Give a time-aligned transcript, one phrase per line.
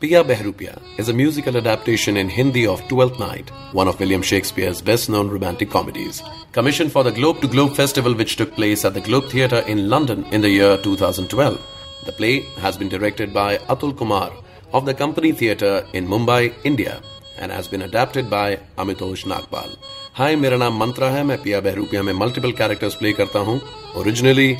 [0.00, 4.82] Pia Behrupia is a musical adaptation in Hindi of Twelfth Night, one of William Shakespeare's
[4.82, 6.22] best known romantic comedies.
[6.52, 9.88] Commissioned for the Globe to Globe Festival, which took place at the Globe Theatre in
[9.88, 11.58] London in the year 2012.
[12.04, 14.30] The play has been directed by Atul Kumar
[14.72, 17.00] of the Company Theatre in Mumbai, India,
[17.38, 19.76] and has been adapted by Amitosh Nagpal.
[20.16, 23.60] हाय मेरा नाम मंत्रा है मैं पिया बहरूपिया में multiple characters play करता हूँ
[23.96, 24.50] originally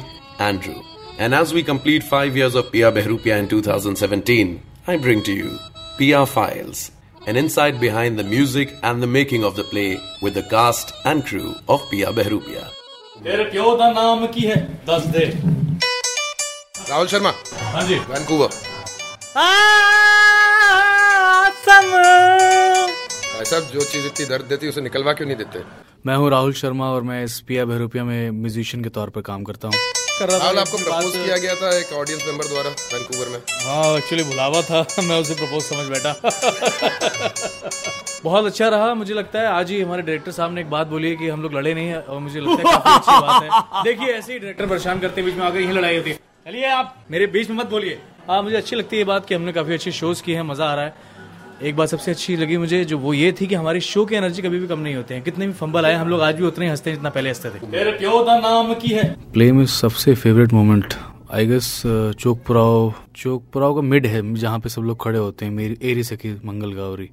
[0.41, 0.75] Andrew
[1.25, 5.50] And as we complete five years of Pia Behrupia in 2017, I bring to you
[5.98, 6.79] PR Files,
[7.28, 11.24] an insight behind the music and the making of the play with the cast and
[11.24, 12.64] crew of Pia Behrubia.
[13.24, 14.56] तेरे प्यो दा नाम की है
[14.89, 15.25] दस दे
[16.89, 17.33] राहुल शर्मा
[17.74, 18.00] हाँ जी
[23.30, 25.64] भाई साहब जो चीज़ इतनी दर्द देती है उसे निकलवा क्यों नहीं देते
[26.06, 29.44] मैं हूँ राहुल शर्मा और मैं इस पिया बहरूपिया में म्यूजिशियन के तौर पर काम
[29.44, 33.27] करता हूँ कर रहा था आपको प्रपोज किया गया था एक ऑडियंस मेंबर द्वारा वैंकूवर
[33.30, 36.11] में। हाँ एक्चुअली बुलावा था मैं उसे प्रपोज समझ बैठा।
[38.23, 41.09] बहुत अच्छा रहा मुझे लगता है आज ही हमारे डायरेक्टर साहब ने एक बात बोली
[41.09, 43.83] है कि हम लोग लड़े नहीं है और मुझे लगता है काफ़ी अच्छी बात है।
[43.83, 46.95] देखिए ऐसे ही डायरेक्टर परेशान करते बीच में आकर यही लड़ाई होती है। चलिए आप
[47.11, 49.73] मेरे बीच में मत बोलिए। हाँ मुझे अच्छी लगती है ये बात कि हमने काफ़ी
[49.73, 50.94] अच्छे शोज़ किए हैं मज़ा आ रहा है।
[51.63, 54.41] एक बात सबसे अच्छी लगी मुझे जो वो ये थी कि हमारी शो की एनर्जी
[54.41, 56.66] कभी भी कम नहीं होते हैं। कितने भी फंबल आए हम लोग आज भी उतने
[56.66, 59.03] ही हँसते हैं जितना पहले हँसते थे। तेरे प्यो का नाम की है?
[59.33, 60.93] प्ले में सबसे फेवरेट मोमेंट
[61.33, 61.81] आई गेस
[62.19, 65.77] चौक पुराव चौक पुराव का मिड है जहाँ पे सब लोग खड़े होते हैं मेरी
[65.91, 67.09] एरी सखी मंगल गौरी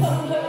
[0.00, 0.47] Oh.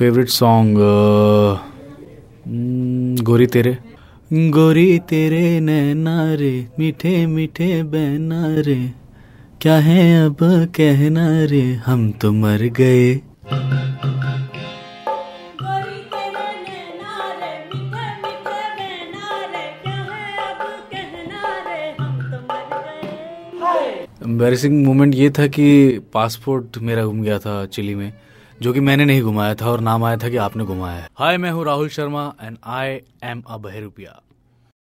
[0.00, 0.78] फेवरेट सॉन्ग
[3.24, 3.72] गोरी तेरे
[4.54, 8.76] गोरी तेरे नैना रे मीठे मीठे बैना रे
[9.62, 10.36] क्या है अब
[10.76, 13.02] कहना रे हम तो मर गए
[15.60, 22.38] गोरी तेरे नैना रे मीठे मीठे बैना रे क्या है अब कहना रे हम तो
[22.48, 22.72] मर
[23.68, 23.92] गए
[24.30, 25.68] एम्बेरसिंग मोमेंट ये था कि
[26.14, 28.10] पासपोर्ट मेरा घूम गया था चिली में।
[28.62, 31.36] जो कि मैंने नहीं घुमाया था और नाम आया था कि आपने घुमाया है। हाय,
[31.36, 34.20] मैं हूँ Rahul Sharma and I am a Bahrupiya